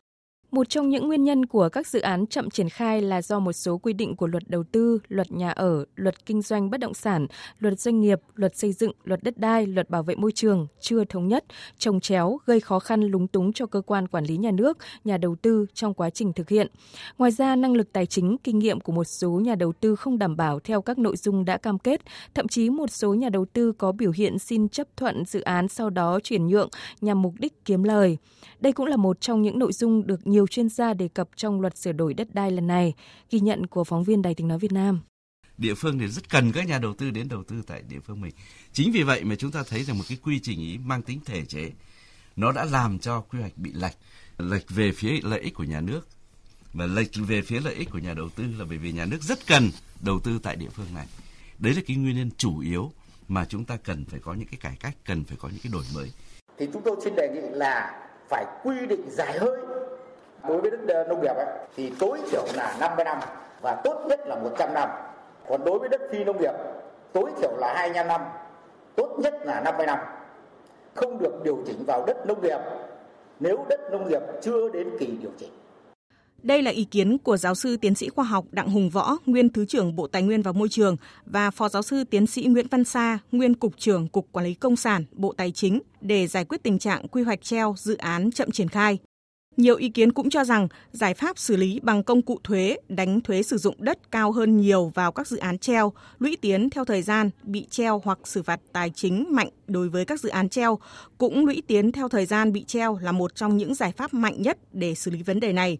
Một 0.53 0.69
trong 0.69 0.89
những 0.89 1.07
nguyên 1.07 1.23
nhân 1.23 1.45
của 1.45 1.69
các 1.69 1.87
dự 1.87 1.99
án 1.99 2.27
chậm 2.27 2.49
triển 2.49 2.69
khai 2.69 3.01
là 3.01 3.21
do 3.21 3.39
một 3.39 3.53
số 3.53 3.77
quy 3.77 3.93
định 3.93 4.15
của 4.15 4.27
luật 4.27 4.43
đầu 4.47 4.63
tư, 4.71 4.99
luật 5.07 5.31
nhà 5.31 5.51
ở, 5.51 5.85
luật 5.95 6.25
kinh 6.25 6.41
doanh 6.41 6.69
bất 6.69 6.79
động 6.79 6.93
sản, 6.93 7.27
luật 7.59 7.79
doanh 7.79 8.01
nghiệp, 8.01 8.19
luật 8.35 8.55
xây 8.55 8.73
dựng, 8.73 8.91
luật 9.03 9.23
đất 9.23 9.37
đai, 9.37 9.67
luật 9.67 9.89
bảo 9.89 10.03
vệ 10.03 10.15
môi 10.15 10.31
trường 10.31 10.67
chưa 10.79 11.05
thống 11.05 11.27
nhất, 11.27 11.45
trồng 11.77 11.99
chéo, 11.99 12.37
gây 12.45 12.59
khó 12.59 12.79
khăn 12.79 13.01
lúng 13.01 13.27
túng 13.27 13.53
cho 13.53 13.65
cơ 13.65 13.81
quan 13.81 14.07
quản 14.07 14.25
lý 14.25 14.37
nhà 14.37 14.51
nước, 14.51 14.77
nhà 15.03 15.17
đầu 15.17 15.35
tư 15.35 15.65
trong 15.73 15.93
quá 15.93 16.09
trình 16.09 16.33
thực 16.33 16.49
hiện. 16.49 16.67
Ngoài 17.17 17.31
ra, 17.31 17.55
năng 17.55 17.73
lực 17.73 17.93
tài 17.93 18.05
chính, 18.05 18.37
kinh 18.43 18.59
nghiệm 18.59 18.79
của 18.79 18.91
một 18.91 19.03
số 19.03 19.29
nhà 19.29 19.55
đầu 19.55 19.73
tư 19.73 19.95
không 19.95 20.17
đảm 20.17 20.35
bảo 20.37 20.59
theo 20.59 20.81
các 20.81 20.97
nội 20.97 21.17
dung 21.17 21.45
đã 21.45 21.57
cam 21.57 21.79
kết, 21.79 22.01
thậm 22.33 22.47
chí 22.47 22.69
một 22.69 22.91
số 22.91 23.13
nhà 23.13 23.29
đầu 23.29 23.45
tư 23.45 23.71
có 23.71 23.91
biểu 23.91 24.11
hiện 24.11 24.39
xin 24.39 24.69
chấp 24.69 24.87
thuận 24.97 25.25
dự 25.25 25.41
án 25.41 25.67
sau 25.67 25.89
đó 25.89 26.19
chuyển 26.23 26.47
nhượng 26.47 26.69
nhằm 27.01 27.21
mục 27.21 27.33
đích 27.39 27.65
kiếm 27.65 27.83
lời. 27.83 28.17
Đây 28.59 28.73
cũng 28.73 28.85
là 28.85 28.97
một 28.97 29.21
trong 29.21 29.41
những 29.41 29.59
nội 29.59 29.73
dung 29.73 30.07
được 30.07 30.27
nhiều 30.27 30.42
chuyên 30.47 30.69
gia 30.69 30.93
đề 30.93 31.07
cập 31.07 31.29
trong 31.35 31.61
luật 31.61 31.77
sửa 31.77 31.91
đổi 31.91 32.13
đất 32.13 32.35
đai 32.35 32.51
lần 32.51 32.67
này, 32.67 32.93
ghi 33.29 33.39
nhận 33.39 33.67
của 33.67 33.83
phóng 33.83 34.03
viên 34.03 34.21
Đài 34.21 34.35
tiếng 34.35 34.47
nói 34.47 34.59
Việt 34.59 34.71
Nam. 34.71 34.99
Địa 35.57 35.73
phương 35.73 35.99
thì 35.99 36.07
rất 36.07 36.29
cần 36.29 36.51
các 36.51 36.67
nhà 36.67 36.79
đầu 36.79 36.93
tư 36.93 37.11
đến 37.11 37.27
đầu 37.29 37.43
tư 37.43 37.61
tại 37.67 37.81
địa 37.89 37.99
phương 37.99 38.21
mình. 38.21 38.33
Chính 38.73 38.91
vì 38.91 39.03
vậy 39.03 39.23
mà 39.23 39.35
chúng 39.35 39.51
ta 39.51 39.63
thấy 39.69 39.83
rằng 39.83 39.97
một 39.97 40.03
cái 40.09 40.17
quy 40.23 40.39
trình 40.39 40.59
ý 40.59 40.77
mang 40.77 41.01
tính 41.01 41.19
thể 41.25 41.45
chế, 41.45 41.71
nó 42.35 42.51
đã 42.51 42.65
làm 42.65 42.99
cho 42.99 43.21
quy 43.21 43.39
hoạch 43.39 43.57
bị 43.57 43.71
lệch, 43.73 43.97
lệch 44.37 44.69
về 44.69 44.91
phía 44.91 45.19
lợi 45.23 45.39
ích 45.39 45.53
của 45.53 45.63
nhà 45.63 45.81
nước 45.81 46.07
và 46.73 46.85
lệch 46.85 47.09
về 47.15 47.41
phía 47.41 47.59
lợi 47.59 47.73
ích 47.73 47.89
của 47.91 47.99
nhà 47.99 48.13
đầu 48.13 48.29
tư 48.29 48.43
là 48.59 48.65
bởi 48.69 48.77
vì 48.77 48.91
nhà 48.91 49.05
nước 49.05 49.21
rất 49.21 49.47
cần 49.47 49.69
đầu 50.01 50.19
tư 50.19 50.39
tại 50.43 50.55
địa 50.55 50.69
phương 50.69 50.93
này. 50.95 51.07
Đấy 51.59 51.73
là 51.73 51.81
cái 51.87 51.97
nguyên 51.97 52.15
nhân 52.15 52.29
chủ 52.37 52.59
yếu 52.59 52.91
mà 53.27 53.45
chúng 53.45 53.65
ta 53.65 53.77
cần 53.77 54.05
phải 54.05 54.19
có 54.19 54.33
những 54.33 54.47
cái 54.47 54.57
cải 54.61 54.75
cách, 54.79 54.95
cần 55.05 55.23
phải 55.23 55.37
có 55.37 55.49
những 55.49 55.59
cái 55.63 55.71
đổi 55.73 55.83
mới. 55.95 56.11
Thì 56.57 56.65
chúng 56.73 56.81
tôi 56.85 56.95
xin 57.03 57.15
đề 57.15 57.29
nghị 57.33 57.41
là 57.51 58.07
phải 58.29 58.45
quy 58.63 58.75
định 58.89 59.09
dài 59.11 59.39
hơi 59.39 59.72
đối 60.47 60.61
với 60.61 60.71
đất 60.71 60.79
ờ, 60.87 61.03
nông 61.09 61.21
nghiệp 61.21 61.35
ấy, 61.35 61.47
thì 61.75 61.91
tối 61.99 62.19
thiểu 62.31 62.45
là 62.53 62.77
50 62.79 63.05
năm 63.05 63.17
và 63.61 63.81
tốt 63.83 64.05
nhất 64.07 64.19
là 64.27 64.35
100 64.35 64.73
năm. 64.73 64.89
Còn 65.49 65.63
đối 65.65 65.79
với 65.79 65.89
đất 65.89 66.01
phi 66.11 66.23
nông 66.23 66.41
nghiệp 66.41 66.53
tối 67.13 67.31
thiểu 67.41 67.51
là 67.57 67.73
25 67.75 68.07
năm 68.07 68.21
tốt 68.95 69.17
nhất 69.19 69.33
là 69.45 69.61
50 69.61 69.85
năm. 69.85 69.99
Không 70.93 71.19
được 71.19 71.43
điều 71.43 71.63
chỉnh 71.67 71.83
vào 71.87 72.03
đất 72.07 72.27
nông 72.27 72.41
nghiệp. 72.41 72.59
Nếu 73.39 73.65
đất 73.69 73.79
nông 73.91 74.09
nghiệp 74.09 74.21
chưa 74.41 74.69
đến 74.69 74.89
kỳ 74.99 75.05
điều 75.21 75.31
chỉnh. 75.39 75.51
Đây 76.43 76.61
là 76.61 76.71
ý 76.71 76.83
kiến 76.83 77.17
của 77.17 77.37
giáo 77.37 77.55
sư 77.55 77.77
tiến 77.77 77.95
sĩ 77.95 78.09
khoa 78.09 78.25
học 78.25 78.45
Đặng 78.51 78.69
Hùng 78.69 78.89
Võ, 78.89 79.17
nguyên 79.25 79.49
Thứ 79.49 79.65
trưởng 79.65 79.95
Bộ 79.95 80.07
Tài 80.07 80.21
nguyên 80.21 80.41
và 80.41 80.51
Môi 80.51 80.69
trường 80.69 80.97
và 81.25 81.51
Phó 81.51 81.69
giáo 81.69 81.81
sư 81.81 82.03
tiến 82.03 82.27
sĩ 82.27 82.43
Nguyễn 82.43 82.67
Văn 82.71 82.83
Sa, 82.83 83.19
nguyên 83.31 83.53
Cục 83.53 83.77
trưởng 83.77 84.07
Cục 84.07 84.27
Quản 84.31 84.45
lý 84.45 84.53
Công 84.53 84.75
sản, 84.75 85.05
Bộ 85.11 85.33
Tài 85.37 85.51
chính 85.51 85.79
để 86.01 86.27
giải 86.27 86.45
quyết 86.45 86.63
tình 86.63 86.79
trạng 86.79 87.07
quy 87.07 87.23
hoạch 87.23 87.41
treo 87.41 87.75
dự 87.77 87.97
án 87.97 88.31
chậm 88.31 88.51
triển 88.51 88.69
khai. 88.69 88.99
Nhiều 89.57 89.75
ý 89.75 89.89
kiến 89.89 90.11
cũng 90.11 90.29
cho 90.29 90.43
rằng 90.43 90.67
giải 90.91 91.13
pháp 91.13 91.37
xử 91.37 91.55
lý 91.55 91.79
bằng 91.83 92.03
công 92.03 92.21
cụ 92.21 92.39
thuế, 92.43 92.77
đánh 92.89 93.21
thuế 93.21 93.43
sử 93.43 93.57
dụng 93.57 93.75
đất 93.79 94.11
cao 94.11 94.31
hơn 94.31 94.57
nhiều 94.57 94.91
vào 94.95 95.11
các 95.11 95.27
dự 95.27 95.37
án 95.37 95.57
treo, 95.57 95.93
lũy 96.19 96.37
tiến 96.41 96.69
theo 96.69 96.85
thời 96.85 97.01
gian, 97.01 97.29
bị 97.43 97.67
treo 97.69 98.01
hoặc 98.05 98.19
xử 98.23 98.43
phạt 98.43 98.59
tài 98.73 98.89
chính 98.89 99.25
mạnh 99.29 99.49
đối 99.67 99.89
với 99.89 100.05
các 100.05 100.19
dự 100.19 100.29
án 100.29 100.49
treo, 100.49 100.79
cũng 101.17 101.45
lũy 101.45 101.63
tiến 101.67 101.91
theo 101.91 102.09
thời 102.09 102.25
gian 102.25 102.53
bị 102.53 102.63
treo 102.63 102.97
là 102.97 103.11
một 103.11 103.35
trong 103.35 103.57
những 103.57 103.75
giải 103.75 103.91
pháp 103.91 104.13
mạnh 104.13 104.41
nhất 104.41 104.57
để 104.71 104.95
xử 104.95 105.11
lý 105.11 105.23
vấn 105.23 105.39
đề 105.39 105.53
này 105.53 105.77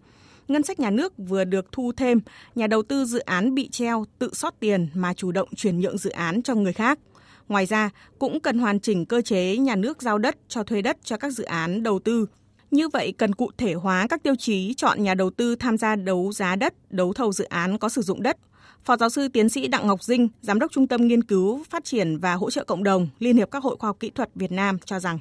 ngân 0.48 0.64
sách 0.64 0.80
nhà 0.80 0.90
nước 0.90 1.14
vừa 1.18 1.44
được 1.44 1.72
thu 1.72 1.92
thêm, 1.98 2.20
nhà 2.56 2.68
đầu 2.68 2.84
tư 2.84 3.06
dự 3.06 3.20
án 3.20 3.56
bị 3.56 3.70
treo 3.70 4.06
tự 4.20 4.30
sót 4.34 4.60
tiền 4.60 4.88
mà 4.94 5.14
chủ 5.14 5.32
động 5.32 5.50
chuyển 5.56 5.80
nhượng 5.80 5.98
dự 5.98 6.10
án 6.10 6.42
cho 6.42 6.56
người 6.56 6.74
khác. 6.74 7.00
Ngoài 7.48 7.66
ra, 7.66 7.90
cũng 8.20 8.40
cần 8.40 8.60
hoàn 8.60 8.80
chỉnh 8.80 9.06
cơ 9.06 9.22
chế 9.22 9.58
nhà 9.58 9.76
nước 9.76 10.02
giao 10.02 10.18
đất 10.18 10.36
cho 10.48 10.64
thuê 10.64 10.82
đất 10.82 10.98
cho 11.04 11.18
các 11.18 11.34
dự 11.34 11.44
án 11.44 11.84
đầu 11.84 12.00
tư. 12.00 12.26
Như 12.74 12.90
vậy, 12.90 13.14
cần 13.18 13.36
cụ 13.36 13.52
thể 13.58 13.74
hóa 13.74 14.08
các 14.10 14.24
tiêu 14.24 14.36
chí 14.36 14.74
chọn 14.78 15.04
nhà 15.04 15.14
đầu 15.14 15.30
tư 15.30 15.56
tham 15.56 15.78
gia 15.78 15.96
đấu 15.96 16.32
giá 16.32 16.56
đất, 16.56 16.74
đấu 16.90 17.14
thầu 17.14 17.32
dự 17.32 17.44
án 17.44 17.78
có 17.78 17.90
sử 17.90 18.02
dụng 18.02 18.24
đất. 18.24 18.38
Phó 18.84 18.98
giáo 18.98 19.10
sư 19.10 19.28
tiến 19.28 19.50
sĩ 19.50 19.68
Đặng 19.68 19.88
Ngọc 19.88 20.04
Dinh, 20.04 20.28
Giám 20.42 20.60
đốc 20.60 20.72
Trung 20.72 20.88
tâm 20.88 21.08
Nghiên 21.08 21.24
cứu, 21.24 21.64
Phát 21.70 21.86
triển 21.86 22.18
và 22.18 22.34
Hỗ 22.34 22.52
trợ 22.52 22.64
Cộng 22.64 22.84
đồng, 22.84 23.08
Liên 23.20 23.38
hiệp 23.38 23.52
các 23.52 23.64
hội 23.64 23.76
khoa 23.80 23.88
học 23.88 23.98
kỹ 24.00 24.10
thuật 24.16 24.30
Việt 24.36 24.52
Nam 24.52 24.78
cho 24.86 25.00
rằng 25.00 25.20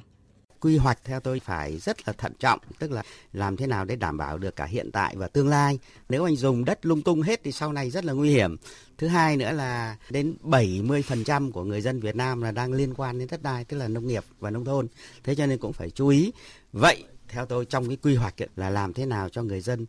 quy 0.59 0.77
hoạch 0.77 0.99
theo 1.03 1.19
tôi 1.19 1.39
phải 1.39 1.77
rất 1.77 2.07
là 2.07 2.13
thận 2.13 2.33
trọng, 2.39 2.59
tức 2.79 2.91
là 2.91 3.03
làm 3.33 3.57
thế 3.57 3.67
nào 3.67 3.85
để 3.85 3.95
đảm 3.95 4.17
bảo 4.17 4.37
được 4.37 4.55
cả 4.55 4.65
hiện 4.65 4.91
tại 4.91 5.15
và 5.17 5.27
tương 5.27 5.47
lai. 5.47 5.79
Nếu 6.09 6.23
anh 6.23 6.35
dùng 6.35 6.65
đất 6.65 6.85
lung 6.85 7.01
tung 7.01 7.21
hết 7.21 7.39
thì 7.43 7.51
sau 7.51 7.73
này 7.73 7.89
rất 7.89 8.05
là 8.05 8.13
nguy 8.13 8.29
hiểm. 8.29 8.55
Thứ 8.97 9.07
hai 9.07 9.37
nữa 9.37 9.51
là 9.51 9.97
đến 10.09 10.35
70% 10.43 11.51
của 11.51 11.63
người 11.63 11.81
dân 11.81 11.99
Việt 11.99 12.15
Nam 12.15 12.41
là 12.41 12.51
đang 12.51 12.73
liên 12.73 12.93
quan 12.93 13.19
đến 13.19 13.27
đất 13.31 13.43
đai, 13.43 13.65
tức 13.65 13.77
là 13.77 13.87
nông 13.87 14.07
nghiệp 14.07 14.23
và 14.39 14.49
nông 14.49 14.65
thôn. 14.65 14.87
Thế 15.23 15.35
cho 15.35 15.45
nên 15.45 15.57
cũng 15.57 15.73
phải 15.73 15.89
chú 15.89 16.07
ý. 16.07 16.31
Vậy 16.73 17.03
theo 17.33 17.45
tôi 17.45 17.65
trong 17.65 17.87
cái 17.87 17.97
quy 17.97 18.15
hoạch 18.15 18.35
là 18.55 18.69
làm 18.69 18.93
thế 18.93 19.05
nào 19.05 19.29
cho 19.29 19.43
người 19.43 19.61
dân 19.61 19.85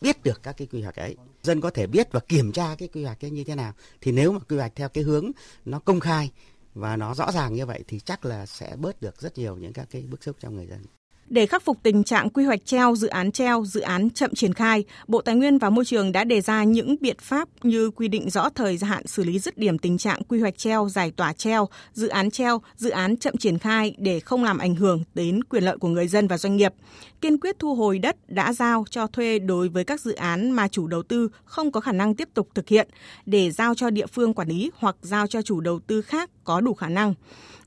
biết 0.00 0.22
được 0.22 0.42
các 0.42 0.56
cái 0.56 0.68
quy 0.72 0.82
hoạch 0.82 0.96
ấy 0.96 1.16
dân 1.42 1.60
có 1.60 1.70
thể 1.70 1.86
biết 1.86 2.12
và 2.12 2.20
kiểm 2.20 2.52
tra 2.52 2.74
cái 2.78 2.88
quy 2.88 3.04
hoạch 3.04 3.24
ấy 3.24 3.30
như 3.30 3.44
thế 3.44 3.54
nào 3.54 3.72
thì 4.00 4.12
nếu 4.12 4.32
mà 4.32 4.38
quy 4.48 4.56
hoạch 4.56 4.72
theo 4.74 4.88
cái 4.88 5.04
hướng 5.04 5.30
nó 5.64 5.78
công 5.78 6.00
khai 6.00 6.30
và 6.74 6.96
nó 6.96 7.14
rõ 7.14 7.32
ràng 7.32 7.54
như 7.54 7.66
vậy 7.66 7.84
thì 7.88 8.00
chắc 8.00 8.24
là 8.24 8.46
sẽ 8.46 8.76
bớt 8.76 9.00
được 9.00 9.20
rất 9.20 9.38
nhiều 9.38 9.56
những 9.56 9.72
các 9.72 9.86
cái 9.90 10.02
bức 10.02 10.22
xúc 10.22 10.36
trong 10.40 10.54
người 10.54 10.66
dân. 10.66 10.80
Để 11.28 11.46
khắc 11.46 11.62
phục 11.62 11.78
tình 11.82 12.04
trạng 12.04 12.30
quy 12.30 12.44
hoạch 12.44 12.66
treo, 12.66 12.96
dự 12.96 13.08
án 13.08 13.32
treo, 13.32 13.64
dự 13.64 13.80
án 13.80 14.10
chậm 14.10 14.34
triển 14.34 14.54
khai, 14.54 14.84
Bộ 15.08 15.20
Tài 15.20 15.34
nguyên 15.34 15.58
và 15.58 15.70
Môi 15.70 15.84
trường 15.84 16.12
đã 16.12 16.24
đề 16.24 16.40
ra 16.40 16.64
những 16.64 16.96
biện 17.00 17.16
pháp 17.20 17.48
như 17.62 17.90
quy 17.90 18.08
định 18.08 18.30
rõ 18.30 18.48
thời 18.48 18.78
hạn 18.82 19.06
xử 19.06 19.24
lý 19.24 19.38
dứt 19.38 19.58
điểm 19.58 19.78
tình 19.78 19.98
trạng 19.98 20.22
quy 20.22 20.40
hoạch 20.40 20.58
treo, 20.58 20.88
giải 20.88 21.10
tỏa 21.10 21.32
treo, 21.32 21.68
dự 21.92 22.08
án 22.08 22.30
treo, 22.30 22.62
dự 22.76 22.90
án 22.90 23.16
chậm 23.16 23.36
triển 23.36 23.58
khai 23.58 23.94
để 23.98 24.20
không 24.20 24.44
làm 24.44 24.58
ảnh 24.58 24.74
hưởng 24.74 25.04
đến 25.14 25.44
quyền 25.44 25.64
lợi 25.64 25.76
của 25.78 25.88
người 25.88 26.08
dân 26.08 26.28
và 26.28 26.38
doanh 26.38 26.56
nghiệp. 26.56 26.74
Kiên 27.20 27.40
quyết 27.40 27.58
thu 27.58 27.74
hồi 27.74 27.98
đất 27.98 28.16
đã 28.28 28.52
giao 28.52 28.84
cho 28.90 29.06
thuê 29.06 29.38
đối 29.38 29.68
với 29.68 29.84
các 29.84 30.00
dự 30.00 30.12
án 30.12 30.50
mà 30.50 30.68
chủ 30.68 30.86
đầu 30.86 31.02
tư 31.02 31.28
không 31.44 31.72
có 31.72 31.80
khả 31.80 31.92
năng 31.92 32.14
tiếp 32.14 32.28
tục 32.34 32.48
thực 32.54 32.68
hiện 32.68 32.88
để 33.26 33.50
giao 33.50 33.74
cho 33.74 33.90
địa 33.90 34.06
phương 34.06 34.34
quản 34.34 34.48
lý 34.48 34.70
hoặc 34.74 34.96
giao 35.02 35.26
cho 35.26 35.42
chủ 35.42 35.60
đầu 35.60 35.80
tư 35.86 36.02
khác 36.02 36.30
có 36.46 36.60
đủ 36.60 36.74
khả 36.74 36.88
năng. 36.88 37.14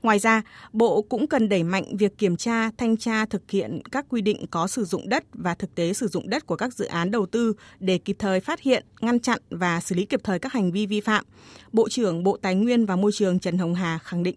Ngoài 0.02 0.18
ra, 0.18 0.42
Bộ 0.72 1.02
cũng 1.02 1.26
cần 1.26 1.48
đẩy 1.48 1.62
mạnh 1.62 1.96
việc 1.96 2.18
kiểm 2.18 2.36
tra, 2.36 2.70
thanh 2.78 2.96
tra 2.96 3.26
thực 3.26 3.50
hiện 3.50 3.80
các 3.92 4.04
quy 4.08 4.20
định 4.20 4.46
có 4.50 4.66
sử 4.66 4.84
dụng 4.84 5.08
đất 5.08 5.24
và 5.32 5.54
thực 5.54 5.74
tế 5.74 5.92
sử 5.92 6.08
dụng 6.08 6.30
đất 6.30 6.46
của 6.46 6.56
các 6.56 6.74
dự 6.74 6.84
án 6.84 7.10
đầu 7.10 7.26
tư 7.26 7.54
để 7.80 7.98
kịp 7.98 8.16
thời 8.18 8.40
phát 8.40 8.60
hiện, 8.60 8.84
ngăn 9.00 9.20
chặn 9.20 9.38
và 9.50 9.80
xử 9.80 9.94
lý 9.94 10.04
kịp 10.04 10.20
thời 10.24 10.38
các 10.38 10.52
hành 10.52 10.72
vi 10.72 10.86
vi 10.86 11.00
phạm. 11.00 11.24
Bộ 11.72 11.88
trưởng 11.88 12.24
Bộ 12.24 12.36
Tài 12.42 12.54
nguyên 12.54 12.86
và 12.86 12.96
Môi 12.96 13.12
trường 13.12 13.38
Trần 13.38 13.58
Hồng 13.58 13.74
Hà 13.74 13.98
khẳng 13.98 14.22
định. 14.22 14.34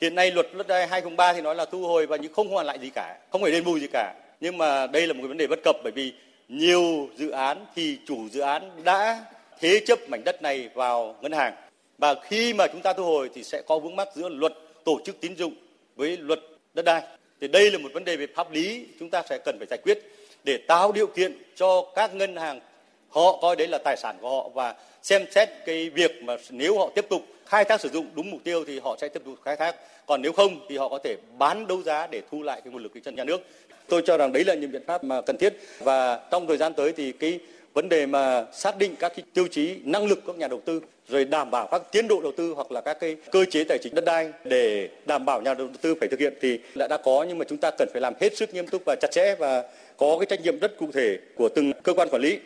Hiện 0.00 0.14
nay 0.14 0.30
luật 0.30 0.46
đất 0.56 0.66
đai 0.68 0.88
2003 0.88 1.32
thì 1.32 1.40
nói 1.40 1.54
là 1.54 1.66
thu 1.72 1.86
hồi 1.86 2.06
và 2.06 2.16
nhưng 2.16 2.34
không 2.34 2.48
hoàn 2.48 2.66
lại 2.66 2.78
gì 2.78 2.90
cả, 2.94 3.18
không 3.32 3.42
phải 3.42 3.52
đền 3.52 3.64
bù 3.64 3.78
gì 3.78 3.86
cả. 3.92 4.14
Nhưng 4.40 4.58
mà 4.58 4.86
đây 4.86 5.06
là 5.06 5.12
một 5.12 5.20
cái 5.22 5.28
vấn 5.28 5.38
đề 5.38 5.46
bất 5.46 5.58
cập 5.64 5.76
bởi 5.82 5.92
vì 5.92 6.12
nhiều 6.48 7.08
dự 7.16 7.30
án 7.30 7.66
thì 7.74 7.98
chủ 8.06 8.28
dự 8.28 8.40
án 8.40 8.84
đã 8.84 9.24
thế 9.60 9.80
chấp 9.86 9.98
mảnh 10.08 10.24
đất 10.24 10.42
này 10.42 10.68
vào 10.74 11.16
ngân 11.22 11.32
hàng 11.32 11.54
và 11.98 12.14
khi 12.24 12.54
mà 12.54 12.66
chúng 12.66 12.80
ta 12.80 12.92
thu 12.92 13.04
hồi 13.04 13.30
thì 13.34 13.44
sẽ 13.44 13.62
có 13.66 13.78
vướng 13.78 13.96
mắc 13.96 14.08
giữa 14.14 14.28
luật 14.28 14.52
tổ 14.84 15.00
chức 15.04 15.20
tín 15.20 15.36
dụng 15.36 15.54
với 15.96 16.16
luật 16.16 16.40
đất 16.74 16.84
đai. 16.84 17.02
Thì 17.40 17.48
đây 17.48 17.70
là 17.70 17.78
một 17.78 17.88
vấn 17.92 18.04
đề 18.04 18.16
về 18.16 18.26
pháp 18.34 18.52
lý 18.52 18.86
chúng 19.00 19.10
ta 19.10 19.22
sẽ 19.30 19.38
cần 19.44 19.58
phải 19.58 19.66
giải 19.70 19.78
quyết 19.82 19.98
để 20.44 20.58
tạo 20.68 20.92
điều 20.92 21.06
kiện 21.06 21.42
cho 21.56 21.84
các 21.94 22.14
ngân 22.14 22.36
hàng 22.36 22.60
họ 23.08 23.38
coi 23.42 23.56
đấy 23.56 23.68
là 23.68 23.78
tài 23.84 23.96
sản 23.96 24.16
của 24.20 24.30
họ 24.30 24.48
và 24.48 24.74
xem 25.02 25.24
xét 25.30 25.48
cái 25.66 25.90
việc 25.90 26.22
mà 26.22 26.36
nếu 26.50 26.78
họ 26.78 26.90
tiếp 26.94 27.06
tục 27.08 27.22
khai 27.46 27.64
thác 27.64 27.80
sử 27.80 27.88
dụng 27.88 28.06
đúng 28.14 28.30
mục 28.30 28.40
tiêu 28.44 28.64
thì 28.66 28.78
họ 28.78 28.96
sẽ 29.00 29.08
tiếp 29.08 29.22
tục 29.24 29.34
khai 29.44 29.56
thác 29.56 29.76
còn 30.06 30.22
nếu 30.22 30.32
không 30.32 30.66
thì 30.68 30.76
họ 30.76 30.88
có 30.88 30.98
thể 31.04 31.16
bán 31.38 31.66
đấu 31.66 31.82
giá 31.82 32.06
để 32.06 32.22
thu 32.30 32.42
lại 32.42 32.60
cái 32.64 32.72
nguồn 32.72 32.82
lực 32.82 32.94
kinh 32.94 33.02
doanh 33.02 33.14
nhà 33.14 33.24
nước 33.24 33.40
tôi 33.88 34.02
cho 34.06 34.16
rằng 34.16 34.32
đấy 34.32 34.44
là 34.44 34.54
những 34.54 34.72
biện 34.72 34.82
pháp 34.86 35.04
mà 35.04 35.20
cần 35.20 35.36
thiết 35.36 35.54
và 35.78 36.20
trong 36.30 36.46
thời 36.46 36.56
gian 36.56 36.74
tới 36.74 36.92
thì 36.92 37.12
cái 37.12 37.38
vấn 37.76 37.88
đề 37.88 38.06
mà 38.06 38.44
xác 38.52 38.78
định 38.78 38.94
các 38.98 39.12
cái 39.16 39.24
tiêu 39.34 39.46
chí 39.50 39.80
năng 39.84 40.06
lực 40.06 40.24
của 40.24 40.32
các 40.32 40.38
nhà 40.38 40.48
đầu 40.48 40.60
tư 40.64 40.80
rồi 41.08 41.24
đảm 41.24 41.50
bảo 41.50 41.68
các 41.70 41.82
tiến 41.92 42.08
độ 42.08 42.22
đầu 42.22 42.32
tư 42.36 42.52
hoặc 42.56 42.72
là 42.72 42.80
các 42.80 42.96
cái 43.00 43.16
cơ 43.32 43.44
chế 43.50 43.64
tài 43.64 43.78
chính 43.82 43.94
đất 43.94 44.04
đai 44.04 44.32
để 44.44 44.88
đảm 45.06 45.24
bảo 45.24 45.42
nhà 45.42 45.54
đầu 45.54 45.68
tư 45.82 45.94
phải 46.00 46.08
thực 46.08 46.20
hiện 46.20 46.34
thì 46.40 46.60
đã 46.74 46.88
đã 46.88 46.96
có 47.04 47.26
nhưng 47.28 47.38
mà 47.38 47.44
chúng 47.48 47.58
ta 47.58 47.70
cần 47.78 47.88
phải 47.92 48.00
làm 48.00 48.14
hết 48.20 48.36
sức 48.36 48.54
nghiêm 48.54 48.66
túc 48.66 48.82
và 48.86 48.96
chặt 49.00 49.08
chẽ 49.12 49.34
và 49.38 49.64
có 49.96 50.16
cái 50.18 50.26
trách 50.26 50.40
nhiệm 50.40 50.58
rất 50.58 50.78
cụ 50.78 50.88
thể 50.92 51.18
của 51.36 51.48
từng 51.48 51.72
cơ 51.82 51.94
quan 51.94 52.08
quản 52.10 52.22
lý. 52.22 52.38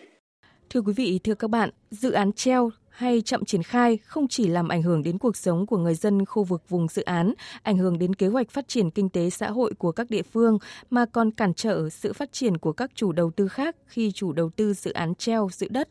Thưa 0.71 0.81
quý 0.81 0.93
vị, 0.97 1.21
thưa 1.25 1.35
các 1.35 1.51
bạn, 1.51 1.71
dự 1.91 2.13
án 2.13 2.33
treo 2.33 2.71
hay 2.91 3.21
chậm 3.21 3.45
triển 3.45 3.63
khai 3.63 3.99
không 4.07 4.29
chỉ 4.29 4.49
làm 4.49 4.69
ảnh 4.69 4.83
hưởng 4.83 5.03
đến 5.03 5.19
cuộc 5.19 5.37
sống 5.37 5.67
của 5.67 5.79
người 5.79 5.95
dân 5.95 6.25
khu 6.25 6.45
vực 6.45 6.69
vùng 6.69 6.89
dự 6.89 7.03
án, 7.03 7.33
ảnh 7.63 7.79
hưởng 7.79 7.99
đến 7.99 8.15
kế 8.15 8.27
hoạch 8.27 8.51
phát 8.51 8.69
triển 8.69 8.91
kinh 8.91 9.09
tế 9.09 9.31
xã 9.31 9.51
hội 9.51 9.75
của 9.79 9.93
các 9.93 10.11
địa 10.11 10.23
phương 10.23 10.59
mà 10.91 11.05
còn 11.07 11.31
cản 11.31 11.55
trở 11.55 11.89
sự 11.89 12.13
phát 12.13 12.33
triển 12.33 12.59
của 12.59 12.73
các 12.73 12.91
chủ 12.95 13.13
đầu 13.13 13.31
tư 13.31 13.49
khác 13.49 13.77
khi 13.87 14.13
chủ 14.13 14.33
đầu 14.33 14.51
tư 14.57 14.75
dự 14.75 14.93
án 14.93 15.15
treo 15.15 15.49
giữ 15.53 15.69
đất. 15.71 15.89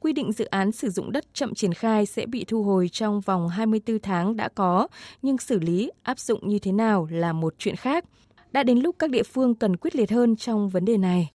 Quy 0.00 0.12
định 0.12 0.32
dự 0.32 0.44
án 0.44 0.72
sử 0.72 0.90
dụng 0.90 1.12
đất 1.12 1.24
chậm 1.34 1.54
triển 1.54 1.74
khai 1.74 2.06
sẽ 2.06 2.26
bị 2.26 2.44
thu 2.44 2.62
hồi 2.62 2.88
trong 2.88 3.20
vòng 3.20 3.48
24 3.48 3.98
tháng 4.00 4.36
đã 4.36 4.48
có, 4.48 4.88
nhưng 5.22 5.38
xử 5.38 5.58
lý 5.58 5.90
áp 6.02 6.18
dụng 6.18 6.48
như 6.48 6.58
thế 6.58 6.72
nào 6.72 7.08
là 7.10 7.32
một 7.32 7.54
chuyện 7.58 7.76
khác. 7.76 8.04
Đã 8.52 8.62
đến 8.62 8.78
lúc 8.78 8.96
các 8.98 9.10
địa 9.10 9.22
phương 9.22 9.54
cần 9.54 9.76
quyết 9.76 9.96
liệt 9.96 10.10
hơn 10.10 10.36
trong 10.36 10.68
vấn 10.68 10.84
đề 10.84 10.96
này. 10.96 11.32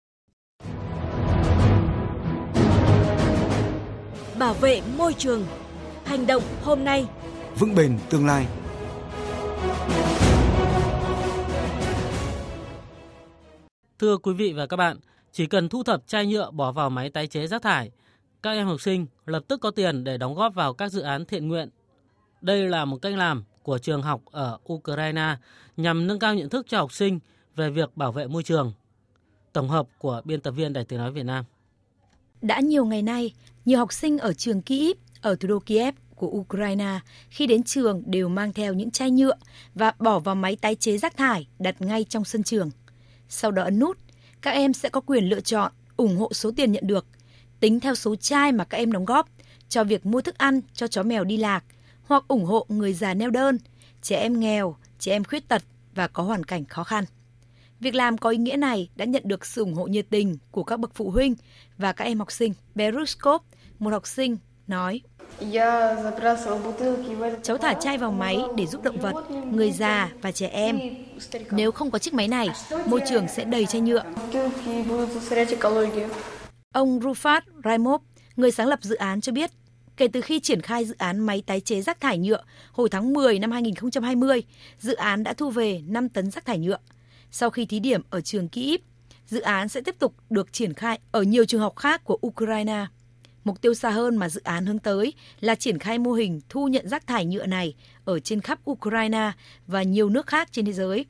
Bảo 4.44 4.54
vệ 4.54 4.82
môi 4.98 5.14
trường. 5.14 5.46
Hành 6.06 6.28
động 6.28 6.44
hôm 6.64 6.84
nay. 6.84 7.06
Vững 7.60 7.76
bền 7.76 8.00
tương 8.10 8.26
lai. 8.26 8.48
Thưa 14.00 14.18
quý 14.18 14.34
vị 14.34 14.54
và 14.54 14.68
các 14.68 14.78
bạn, 14.78 14.98
chỉ 15.32 15.46
cần 15.46 15.70
thu 15.70 15.84
thập 15.84 16.08
chai 16.08 16.26
nhựa 16.26 16.52
bỏ 16.52 16.72
vào 16.72 16.90
máy 16.90 17.10
tái 17.10 17.28
chế 17.28 17.48
rác 17.48 17.62
thải, 17.62 17.92
các 18.42 18.52
em 18.52 18.68
học 18.68 18.82
sinh 18.82 19.06
lập 19.26 19.44
tức 19.48 19.62
có 19.62 19.72
tiền 19.72 20.04
để 20.04 20.18
đóng 20.18 20.36
góp 20.36 20.56
vào 20.56 20.74
các 20.74 20.92
dự 20.92 21.02
án 21.02 21.26
thiện 21.26 21.48
nguyện. 21.48 21.70
Đây 22.42 22.68
là 22.70 22.86
một 22.86 22.98
cách 23.02 23.16
làm 23.16 23.44
của 23.62 23.78
trường 23.78 24.02
học 24.02 24.22
ở 24.32 24.58
Ukraine 24.74 25.36
nhằm 25.78 26.08
nâng 26.08 26.20
cao 26.20 26.36
nhận 26.36 26.50
thức 26.50 26.66
cho 26.70 26.78
học 26.78 26.94
sinh 26.94 27.20
về 27.56 27.70
việc 27.70 27.98
bảo 27.98 28.12
vệ 28.12 28.28
môi 28.28 28.44
trường. 28.44 28.74
Tổng 29.54 29.70
hợp 29.70 29.88
của 29.98 30.22
biên 30.26 30.42
tập 30.42 30.52
viên 30.52 30.74
Đài 30.74 30.86
Tiếng 30.86 31.00
Nói 31.00 31.12
Việt 31.12 31.24
Nam. 31.24 31.46
Đã 32.44 32.60
nhiều 32.60 32.86
ngày 32.86 33.02
nay, 33.02 33.34
nhiều 33.66 33.78
học 33.80 33.94
sinh 33.94 34.18
ở 34.18 34.34
trường 34.34 34.62
Kyiv 34.62 34.98
ở 35.22 35.36
thủ 35.36 35.48
đô 35.48 35.60
Kiev 35.60 35.96
của 36.16 36.28
Ukraine 36.28 37.00
khi 37.30 37.48
đến 37.48 37.64
trường 37.64 38.04
đều 38.06 38.30
mang 38.30 38.54
theo 38.54 38.74
những 38.74 38.92
chai 38.92 39.12
nhựa 39.12 39.36
và 39.76 39.94
bỏ 40.00 40.20
vào 40.20 40.36
máy 40.36 40.56
tái 40.56 40.76
chế 40.76 40.98
rác 40.98 41.18
thải 41.18 41.48
đặt 41.60 41.82
ngay 41.82 42.06
trong 42.10 42.26
sân 42.26 42.44
trường. 42.44 42.72
Sau 43.30 43.52
đó 43.52 43.64
ấn 43.64 43.80
nút, 43.80 43.98
các 44.42 44.52
em 44.52 44.74
sẽ 44.74 44.90
có 44.90 45.02
quyền 45.02 45.30
lựa 45.30 45.40
chọn 45.42 45.72
ủng 45.98 46.18
hộ 46.18 46.34
số 46.34 46.52
tiền 46.56 46.72
nhận 46.72 46.88
được, 46.88 47.06
tính 47.60 47.80
theo 47.80 47.96
số 47.96 48.16
chai 48.16 48.52
mà 48.52 48.66
các 48.66 48.78
em 48.78 48.92
đóng 48.92 49.06
góp 49.06 49.30
cho 49.70 49.84
việc 49.84 50.06
mua 50.06 50.22
thức 50.22 50.38
ăn 50.38 50.62
cho 50.74 50.88
chó 50.88 51.04
mèo 51.04 51.24
đi 51.24 51.38
lạc 51.38 51.64
hoặc 52.04 52.24
ủng 52.28 52.46
hộ 52.46 52.66
người 52.70 52.94
già 52.94 53.14
neo 53.14 53.30
đơn, 53.30 53.58
trẻ 54.02 54.20
em 54.20 54.40
nghèo, 54.40 54.76
trẻ 55.00 55.12
em 55.12 55.24
khuyết 55.24 55.48
tật 55.48 55.64
và 55.96 56.08
có 56.08 56.24
hoàn 56.24 56.44
cảnh 56.44 56.66
khó 56.66 56.84
khăn. 56.84 57.06
Việc 57.84 57.96
làm 57.96 58.18
có 58.18 58.30
ý 58.30 58.38
nghĩa 58.38 58.56
này 58.56 58.90
đã 58.96 59.06
nhận 59.06 59.24
được 59.26 59.46
sự 59.46 59.62
ủng 59.62 59.74
hộ 59.74 59.88
nhiệt 59.88 60.06
tình 60.10 60.38
của 60.52 60.64
các 60.64 60.80
bậc 60.80 60.92
phụ 60.96 61.10
huynh 61.10 61.36
và 61.78 61.94
các 61.94 62.06
em 62.06 62.20
học 62.20 62.32
sinh. 62.32 62.54
Beruskov, 62.76 63.42
một 63.80 63.90
học 63.90 64.08
sinh, 64.08 64.38
nói 64.68 65.02
Cháu 67.44 67.58
thả 67.58 67.74
chai 67.74 67.98
vào 67.98 68.12
máy 68.12 68.40
để 68.58 68.66
giúp 68.66 68.84
động 68.84 68.98
vật, 69.00 69.14
người 69.52 69.72
già 69.72 70.12
và 70.22 70.32
trẻ 70.32 70.48
em. 70.48 70.80
Nếu 71.52 71.72
không 71.72 71.92
có 71.92 72.00
chiếc 72.00 72.14
máy 72.14 72.28
này, 72.28 72.50
môi 72.86 73.02
trường 73.10 73.28
sẽ 73.28 73.44
đầy 73.44 73.66
chai 73.66 73.82
nhựa. 73.82 74.04
Ông 76.74 77.00
Rufat 77.00 77.42
Raimov, 77.64 78.02
người 78.36 78.52
sáng 78.52 78.68
lập 78.68 78.80
dự 78.82 78.96
án 78.96 79.22
cho 79.22 79.32
biết, 79.32 79.52
kể 79.98 80.08
từ 80.08 80.22
khi 80.22 80.40
triển 80.40 80.62
khai 80.62 80.86
dự 80.86 80.96
án 80.98 81.20
máy 81.20 81.44
tái 81.46 81.60
chế 81.60 81.82
rác 81.82 82.02
thải 82.02 82.18
nhựa 82.18 82.44
hồi 82.72 82.90
tháng 82.90 83.14
10 83.14 83.40
năm 83.40 83.52
2020, 83.52 84.44
dự 84.80 84.94
án 84.94 85.24
đã 85.24 85.34
thu 85.34 85.50
về 85.50 85.82
5 85.88 86.10
tấn 86.10 86.32
rác 86.32 86.46
thải 86.46 86.60
nhựa. 86.60 86.78
Sau 87.36 87.50
khi 87.50 87.66
thí 87.66 87.80
điểm 87.80 88.02
ở 88.10 88.22
trường 88.22 88.50
Kyiv, 88.50 88.82
dự 89.28 89.42
án 89.42 89.70
sẽ 89.70 89.82
tiếp 89.82 89.96
tục 90.00 90.14
được 90.30 90.54
triển 90.54 90.74
khai 90.74 91.00
ở 91.12 91.22
nhiều 91.22 91.46
trường 91.46 91.62
học 91.62 91.76
khác 91.76 92.02
của 92.04 92.18
Ukraine. 92.28 92.86
Mục 93.44 93.62
tiêu 93.62 93.74
xa 93.74 93.90
hơn 93.90 94.18
mà 94.18 94.30
dự 94.30 94.42
án 94.44 94.66
hướng 94.66 94.80
tới 94.80 95.14
là 95.40 95.56
triển 95.56 95.80
khai 95.80 96.00
mô 96.00 96.12
hình 96.12 96.42
thu 96.50 96.68
nhận 96.68 96.90
rác 96.90 97.08
thải 97.08 97.26
nhựa 97.26 97.46
này 97.46 97.76
ở 98.06 98.20
trên 98.20 98.42
khắp 98.42 98.60
Ukraine 98.70 99.32
và 99.68 99.84
nhiều 99.84 100.10
nước 100.10 100.28
khác 100.28 100.50
trên 100.52 100.66
thế 100.66 100.74
giới. 100.74 101.06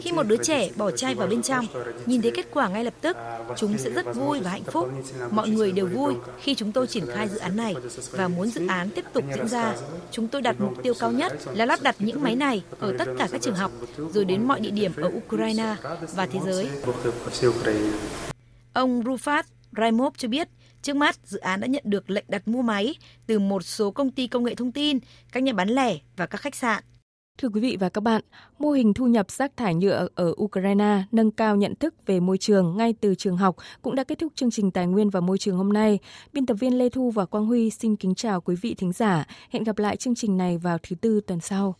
Khi 0.00 0.12
một 0.12 0.22
đứa 0.22 0.36
trẻ 0.36 0.68
bỏ 0.76 0.90
chai 0.90 1.14
vào 1.14 1.28
bên 1.28 1.42
trong, 1.42 1.66
nhìn 2.06 2.22
thấy 2.22 2.30
kết 2.30 2.46
quả 2.52 2.68
ngay 2.68 2.84
lập 2.84 2.94
tức, 3.00 3.16
chúng 3.56 3.78
sẽ 3.78 3.90
rất 3.90 4.14
vui 4.14 4.40
và 4.40 4.50
hạnh 4.50 4.64
phúc. 4.64 4.90
Mọi 5.30 5.48
người 5.48 5.72
đều 5.72 5.86
vui 5.86 6.14
khi 6.40 6.54
chúng 6.54 6.72
tôi 6.72 6.86
triển 6.86 7.06
khai 7.14 7.28
dự 7.28 7.38
án 7.38 7.56
này 7.56 7.74
và 8.10 8.28
muốn 8.28 8.50
dự 8.50 8.66
án 8.66 8.90
tiếp 8.90 9.04
tục 9.12 9.24
diễn 9.34 9.48
ra. 9.48 9.74
Chúng 10.10 10.28
tôi 10.28 10.42
đặt 10.42 10.56
mục 10.58 10.82
tiêu 10.82 10.94
cao 11.00 11.12
nhất 11.12 11.32
là 11.54 11.66
lắp 11.66 11.82
đặt 11.82 11.96
những 11.98 12.22
máy 12.22 12.36
này 12.36 12.62
ở 12.78 12.94
tất 12.98 13.08
cả 13.18 13.28
các 13.32 13.42
trường 13.42 13.54
học, 13.54 13.72
rồi 14.12 14.24
đến 14.24 14.48
mọi 14.48 14.60
địa 14.60 14.70
điểm 14.70 14.92
ở 14.96 15.10
Ukraine 15.16 15.76
và 16.14 16.26
thế 16.26 16.40
giới. 16.44 16.68
Ông 18.72 19.02
Rufat 19.02 19.42
Raimov 19.76 20.14
cho 20.16 20.28
biết, 20.28 20.48
Trước 20.82 20.96
mắt, 20.96 21.16
dự 21.24 21.38
án 21.38 21.60
đã 21.60 21.66
nhận 21.66 21.82
được 21.86 22.10
lệnh 22.10 22.24
đặt 22.28 22.48
mua 22.48 22.62
máy 22.62 22.94
từ 23.26 23.38
một 23.38 23.64
số 23.64 23.90
công 23.90 24.10
ty 24.10 24.26
công 24.26 24.44
nghệ 24.44 24.54
thông 24.54 24.72
tin, 24.72 24.98
các 25.32 25.42
nhà 25.42 25.52
bán 25.52 25.68
lẻ 25.68 25.98
và 26.16 26.26
các 26.26 26.40
khách 26.40 26.54
sạn. 26.54 26.84
Thưa 27.38 27.48
quý 27.48 27.60
vị 27.60 27.76
và 27.80 27.88
các 27.88 28.00
bạn, 28.00 28.22
mô 28.58 28.70
hình 28.70 28.94
thu 28.94 29.06
nhập 29.06 29.30
rác 29.30 29.56
thải 29.56 29.74
nhựa 29.74 30.08
ở 30.14 30.34
Ukraine 30.42 31.02
nâng 31.12 31.30
cao 31.30 31.56
nhận 31.56 31.74
thức 31.74 31.94
về 32.06 32.20
môi 32.20 32.38
trường 32.38 32.76
ngay 32.76 32.94
từ 33.00 33.14
trường 33.14 33.36
học 33.36 33.56
cũng 33.82 33.94
đã 33.94 34.04
kết 34.04 34.18
thúc 34.18 34.32
chương 34.34 34.50
trình 34.50 34.70
Tài 34.70 34.86
nguyên 34.86 35.10
và 35.10 35.20
Môi 35.20 35.38
trường 35.38 35.56
hôm 35.56 35.72
nay. 35.72 35.98
Biên 36.32 36.46
tập 36.46 36.54
viên 36.54 36.78
Lê 36.78 36.88
Thu 36.88 37.10
và 37.10 37.24
Quang 37.24 37.46
Huy 37.46 37.70
xin 37.70 37.96
kính 37.96 38.14
chào 38.14 38.40
quý 38.40 38.56
vị 38.62 38.74
thính 38.74 38.92
giả. 38.92 39.26
Hẹn 39.50 39.64
gặp 39.64 39.78
lại 39.78 39.96
chương 39.96 40.14
trình 40.14 40.36
này 40.36 40.58
vào 40.58 40.78
thứ 40.82 40.96
tư 40.96 41.20
tuần 41.26 41.40
sau. 41.40 41.74